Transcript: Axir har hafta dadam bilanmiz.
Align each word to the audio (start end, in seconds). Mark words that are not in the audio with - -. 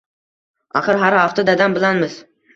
Axir 0.81 0.99
har 1.03 1.19
hafta 1.19 1.47
dadam 1.53 1.79
bilanmiz. 1.79 2.19